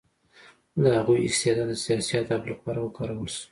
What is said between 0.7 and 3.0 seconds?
د هغوی استعداد د سیاسي اهدافو لپاره